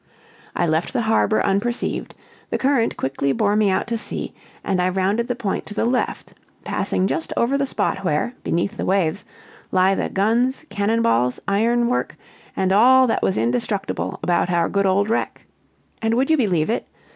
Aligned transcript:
"I 0.55 0.65
left 0.65 0.93
the 0.93 1.03
harbor 1.03 1.43
unperceived, 1.43 2.15
the 2.49 2.57
current 2.57 2.97
quickly 2.97 3.33
bore 3.33 3.55
me 3.55 3.69
out 3.69 3.85
to 3.85 3.99
sea, 3.99 4.33
and 4.63 4.81
I 4.81 4.89
rounded 4.89 5.27
the 5.27 5.35
point 5.35 5.67
to 5.67 5.75
the 5.75 5.85
left, 5.85 6.33
passing 6.63 7.05
just 7.05 7.31
over 7.37 7.55
the 7.55 7.67
spot 7.67 7.99
where, 8.03 8.33
beneath 8.43 8.77
the 8.77 8.85
waves, 8.85 9.25
lie 9.71 9.93
the 9.93 10.09
guns, 10.09 10.65
cannon 10.71 11.03
balls, 11.03 11.39
ironwork, 11.47 12.15
and 12.55 12.71
all 12.71 13.05
that 13.05 13.21
was 13.21 13.37
indestructible 13.37 14.19
about 14.23 14.49
our 14.49 14.69
good 14.69 14.87
old 14.87 15.07
wreck. 15.07 15.45
And 16.01 16.15
would 16.15 16.31
you 16.31 16.35
believe 16.37 16.71
it? 16.71 16.87